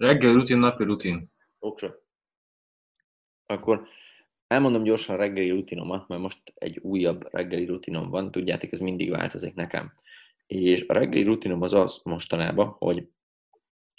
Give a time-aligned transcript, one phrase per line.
[0.00, 1.32] Reggel rutin, napi rutin.
[1.58, 1.90] Oké.
[3.46, 3.88] Akkor
[4.46, 8.30] elmondom gyorsan reggeli rutinomat, mert most egy újabb reggeli rutinom van.
[8.30, 9.92] Tudjátok, ez mindig változik nekem.
[10.46, 13.08] És a reggeli rutinom az az mostanában, hogy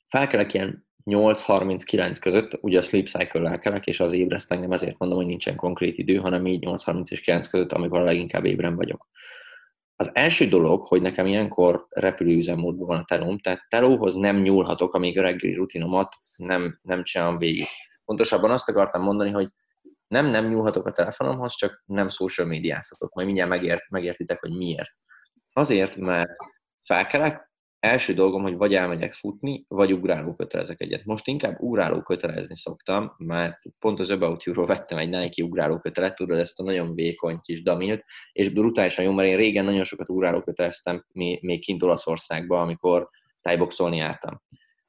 [0.07, 5.17] felkelek ilyen 8.39 között, ugye a sleep cycle-lel kelek, és az ébreszt engem, ezért mondom,
[5.17, 9.07] hogy nincsen konkrét idő, hanem így 8.30 és 9 között, amikor a leginkább ébren vagyok.
[10.01, 15.19] Az első dolog, hogy nekem ilyenkor repülőüzemmódban van a telóm, tehát telóhoz nem nyúlhatok, amíg
[15.19, 17.67] a reggeli rutinomat nem, nem csinálom végig.
[18.05, 19.49] Pontosabban azt akartam mondani, hogy
[20.07, 23.13] nem nem nyúlhatok a telefonomhoz, csak nem social médiázhatok.
[23.13, 24.91] Majd mindjárt megért, megértitek, hogy miért.
[25.53, 26.35] Azért, mert
[26.83, 27.50] felkelek,
[27.81, 31.05] első dolgom, hogy vagy elmegyek futni, vagy ugráló kötelezek egyet.
[31.05, 36.15] Most inkább ugráló kötelezni szoktam, mert pont az About You-ról vettem egy Nike ugráló kötelet,
[36.15, 40.09] tudod, ezt a nagyon vékony kis damilt, és brutálisan jó, mert én régen nagyon sokat
[40.09, 43.09] ugráló köteleztem, még kint Olaszországban, amikor
[43.41, 44.41] tájboxolni jártam.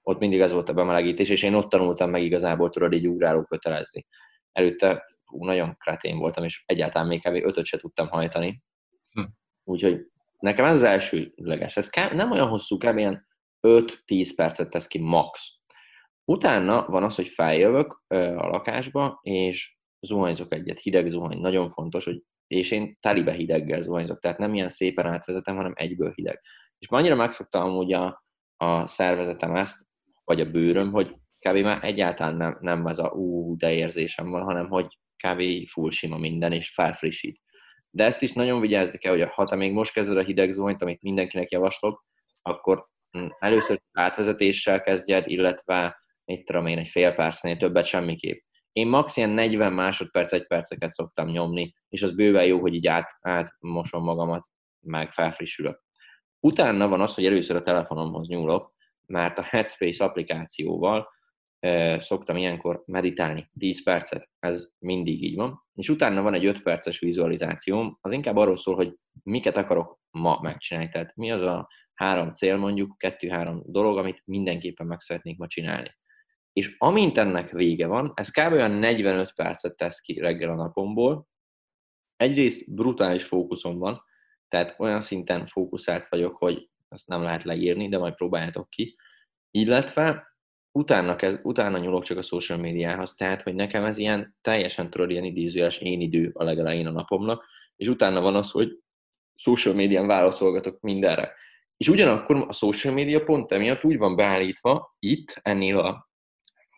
[0.03, 3.43] Ott mindig az volt a bemelegítés, és én ott tanultam meg igazából tudod így ugráló
[3.43, 4.06] kötelezni.
[4.53, 7.34] Előtte hú, nagyon kretén voltam, és egyáltalán még kb.
[7.34, 8.62] ötöt se tudtam hajtani.
[9.11, 9.23] Hm.
[9.65, 10.12] Úgyhogy
[10.43, 11.77] Nekem ez az elsőleges.
[11.77, 12.97] Ez nem olyan hosszú, kb.
[12.98, 13.27] ilyen
[13.67, 15.51] 5-10 percet tesz ki max.
[16.25, 22.23] Utána van az, hogy feljövök a lakásba, és zuhanyzok egyet, hideg zuhany, nagyon fontos, hogy
[22.47, 26.41] és én telibe hideggel zuhanyzok, tehát nem ilyen szépen átvezetem, hanem egyből hideg.
[26.79, 28.25] És már annyira megszokta amúgy a,
[28.56, 29.87] a szervezetem ezt,
[30.25, 31.56] vagy a bőröm, hogy kb.
[31.56, 35.69] már egyáltalán nem, nem ez a ú, de érzésem van, hanem hogy kb.
[35.69, 37.41] full sima minden, és felfrissít.
[37.95, 40.83] De ezt is nagyon vigyázni kell, hogy ha te még most kezded a hideg zónyt,
[40.83, 42.05] amit mindenkinek javaslok,
[42.43, 48.43] akkor hm, először átvezetéssel kezdjed, illetve mit tudom én, egy fél percnél többet semmiképp.
[48.73, 49.17] Én max.
[49.17, 54.03] ilyen 40 másodperc, egy perceket szoktam nyomni, és az bőven jó, hogy így át, átmosom
[54.03, 54.47] magamat,
[54.81, 55.83] meg felfrissülök.
[56.41, 58.75] Utána van az, hogy először a telefonomhoz nyúlok,
[59.06, 61.09] mert a Headspace applikációval
[61.99, 66.99] szoktam ilyenkor meditálni 10 percet, ez mindig így van, és utána van egy 5 perces
[66.99, 72.33] vizualizációm, az inkább arról szól, hogy miket akarok ma megcsinálni, tehát mi az a három
[72.33, 75.97] cél mondjuk, kettő-három dolog, amit mindenképpen meg szeretnék ma csinálni.
[76.53, 78.53] És amint ennek vége van, ez kb.
[78.53, 81.27] olyan 45 percet tesz ki reggel a napomból,
[82.17, 84.03] egyrészt brutális fókuszom van,
[84.49, 88.97] tehát olyan szinten fókuszált vagyok, hogy ezt nem lehet leírni, de majd próbáljátok ki,
[89.51, 90.31] illetve
[90.72, 95.10] utána, kezd, utána nyúlok csak a social médiához, tehát, hogy nekem ez ilyen teljesen tudod,
[95.10, 97.44] ilyen idézőjeles én idő a legelején a napomnak,
[97.77, 98.78] és utána van az, hogy
[99.34, 101.33] social médián válaszolgatok mindenre.
[101.77, 106.10] És ugyanakkor a social media pont emiatt úgy van beállítva itt, ennél a,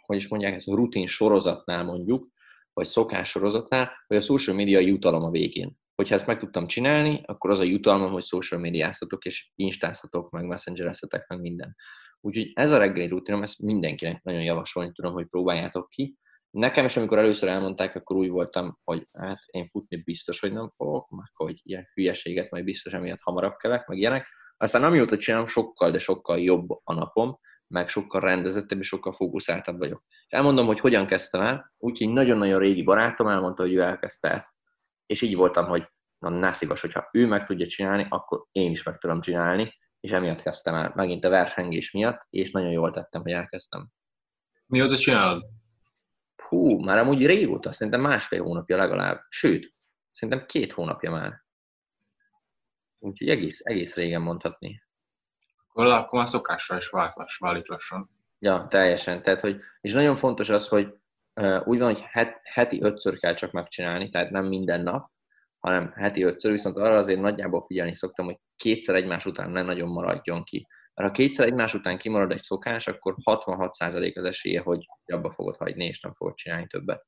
[0.06, 2.28] hogy is mondják, ez a rutin sorozatnál mondjuk,
[2.72, 5.78] vagy szokás sorozatnál, hogy a social media jutalom a végén.
[5.94, 10.44] Hogyha ezt meg tudtam csinálni, akkor az a jutalmam, hogy social médiáztatok, és instáztatok, meg
[10.44, 11.76] messengereztetek, meg minden.
[12.24, 16.16] Úgyhogy ez a reggeli rutinom, ezt mindenkinek nagyon javasolni tudom, hogy próbáljátok ki.
[16.50, 20.70] Nekem is, amikor először elmondták, akkor úgy voltam, hogy hát én futni biztos, hogy nem
[20.76, 24.26] fogok, meg hogy ilyen hülyeséget majd biztos emiatt hamarabb kelek, meg ilyenek.
[24.56, 29.78] Aztán amióta csinálom, sokkal, de sokkal jobb a napom, meg sokkal rendezettebb és sokkal fókuszáltabb
[29.78, 30.04] vagyok.
[30.28, 34.54] Elmondom, hogy hogyan kezdtem el, úgyhogy nagyon-nagyon régi barátom elmondta, hogy ő elkezdte ezt.
[35.06, 38.82] És így voltam, hogy na, ne szívas, hogyha ő meg tudja csinálni, akkor én is
[38.82, 39.72] meg tudom csinálni,
[40.04, 43.88] és emiatt kezdtem el, megint a versengés miatt, és nagyon jól tettem, hogy elkezdtem.
[44.66, 45.46] Mióta csinálod?
[46.48, 49.74] Hú, már amúgy régóta, szerintem másfél hónapja legalább, sőt,
[50.10, 51.44] szerintem két hónapja már.
[52.98, 54.82] Úgyhogy egész, egész régen mondhatni.
[55.68, 58.10] Akkor, akkor már szokásra is vált, válik lassan.
[58.38, 59.22] Ja, teljesen.
[59.22, 60.94] Tehát, hogy, és nagyon fontos az, hogy
[61.40, 65.10] uh, úgy van, hogy het, heti ötször kell csak megcsinálni, tehát nem minden nap,
[65.64, 69.88] hanem heti ötször, viszont arra azért nagyjából figyelni szoktam, hogy kétszer egymás után ne nagyon
[69.88, 70.66] maradjon ki.
[70.94, 75.56] Mert ha kétszer egymás után kimarad egy szokás, akkor 66% az esélye, hogy abba fogod
[75.56, 77.06] hagyni, és nem fogod csinálni többet.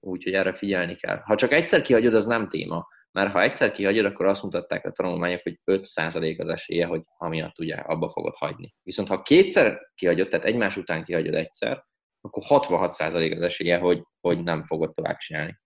[0.00, 1.16] Úgyhogy erre figyelni kell.
[1.16, 4.90] Ha csak egyszer kihagyod, az nem téma, mert ha egyszer kihagyod, akkor azt mutatták a
[4.90, 8.74] tanulmányok, hogy 5% az esélye, hogy amiatt ugye abba fogod hagyni.
[8.82, 11.84] Viszont ha kétszer kihagyod, tehát egymás után kihagyod egyszer,
[12.20, 15.58] akkor 66% az esélye, hogy, hogy nem fogod tovább csinálni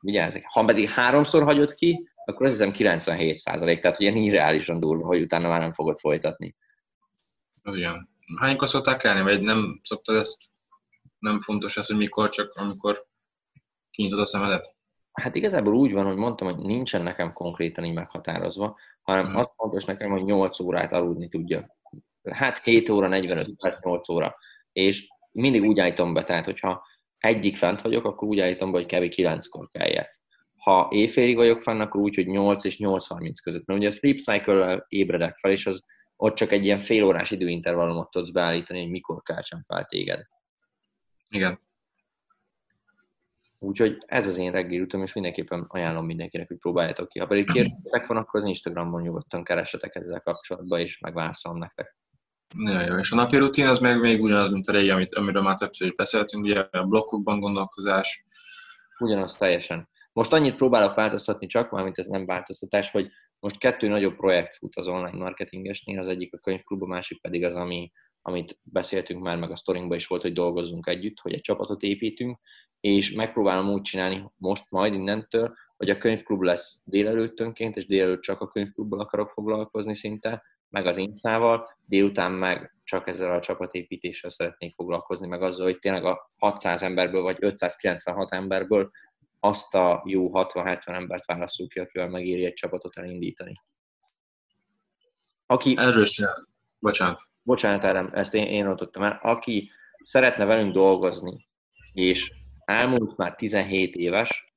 [0.00, 0.42] vigyázzak.
[0.44, 5.20] Ha pedig háromszor hagyod ki, akkor azt hiszem 97 százalék, tehát ilyen irreálisan durva, hogy
[5.20, 6.56] utána már nem fogod folytatni.
[7.62, 8.08] Az ilyen.
[8.40, 10.42] Hánykor szokták kelni, vagy nem szoktad ezt,
[11.18, 13.06] nem fontos ez, hogy mikor, csak amikor
[13.90, 14.74] kinyitod a szemedet?
[15.12, 19.36] Hát igazából úgy van, hogy mondtam, hogy nincsen nekem konkrétan így meghatározva, hanem hmm.
[19.36, 21.76] az fontos nekem, hogy 8 órát aludni tudja.
[22.30, 24.36] Hát 7 óra, 45 perc, 8 óra.
[24.72, 26.86] És mindig úgy állítom be, tehát hogyha
[27.18, 29.14] egyik fent vagyok, akkor úgy állítom be, hogy kb.
[29.16, 30.20] 9-kor keljek.
[30.56, 33.66] Ha éjfélig vagyok fenn, akkor úgy, hogy 8 és 8.30 között.
[33.66, 35.84] Mert ugye a sleep cycle ébredek fel, és az
[36.16, 40.26] ott csak egy ilyen fél órás időintervallumot tudsz beállítani, hogy mikor kell csempál téged.
[41.28, 41.60] Igen.
[43.58, 47.18] Úgyhogy ez az én reggeli utam, és mindenképpen ajánlom mindenkinek, hogy próbáljátok ki.
[47.18, 51.96] Ha pedig kérdések van, akkor az Instagramon nyugodtan keressetek ezzel kapcsolatban, és megválaszolom nektek.
[52.54, 52.96] Ja, jó.
[52.98, 55.86] És a napi rutin az meg még ugyanaz, mint a régi, amit, amiről már többször
[55.88, 58.24] is beszéltünk, ugye a blokkokban gondolkozás.
[58.98, 59.88] Ugyanaz teljesen.
[60.12, 64.76] Most annyit próbálok változtatni csak, mármint ez nem változtatás, hogy most kettő nagyobb projekt fut
[64.76, 69.36] az online marketingesnél, az egyik a könyvklub, a másik pedig az, ami, amit beszéltünk már,
[69.38, 72.38] meg a sztorinkban is volt, hogy dolgozzunk együtt, hogy egy csapatot építünk,
[72.80, 78.40] és megpróbálom úgy csinálni most majd innentől, hogy a könyvklub lesz délelőttönként, és délelőtt csak
[78.40, 84.74] a könyvklubbal akarok foglalkozni szinte, meg az Instával, délután meg csak ezzel a csapatépítéssel szeretnék
[84.74, 88.90] foglalkozni, meg azzal, hogy tényleg a 600 emberből, vagy 596 emberből
[89.40, 93.62] azt a jó 60-70 embert választjuk ki, akivel megéri egy csapatot elindítani.
[95.46, 95.74] Aki...
[95.78, 96.22] Erős,
[96.78, 97.20] bocsánat.
[97.42, 99.18] Bocsánat, Ádám, ezt én, én adottam el.
[99.22, 99.70] Aki
[100.02, 101.46] szeretne velünk dolgozni,
[101.92, 102.32] és
[102.64, 104.54] elmúlt már 17 éves,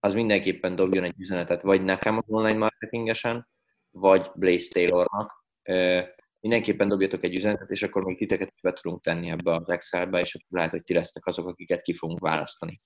[0.00, 3.48] az mindenképpen dobjon egy üzenetet, vagy nekem az online marketingesen,
[3.90, 5.39] vagy Blaze Taylornak.
[6.40, 10.34] Mindenképpen dobjatok egy üzenetet, és akkor még titeket be tudunk tenni ebbe az Excelbe, és
[10.34, 12.80] akkor lehet, hogy ti lesztek azok, akiket ki fogunk választani.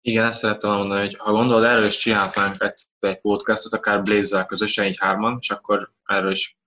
[0.00, 4.86] Igen, ezt szerettem mondani, hogy ha gondolod, erről is csinálhatnánk egy podcastot, akár Blaze-zel közösen,
[4.86, 6.58] így hárman, és akkor erről is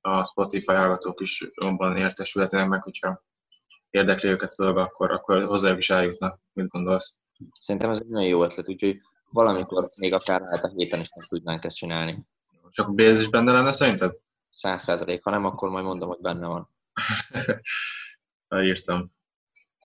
[0.00, 3.22] a Spotify hallgatók is jobban értesülhetnek meg, hogyha
[3.90, 6.40] érdekli őket a dolog, akkor, akkor hozzájuk is eljutnak.
[6.52, 7.18] Mit gondolsz?
[7.60, 9.00] Szerintem ez egy nagyon jó ötlet, úgyhogy
[9.30, 12.26] valamikor még akár lehet a héten is meg tudnánk ezt csinálni.
[12.70, 14.16] Csak Blaze is benne lenne szerinted?
[14.50, 16.74] Száz százalék, ha nem, akkor majd mondom, hogy benne van.
[18.48, 19.16] Elírtam.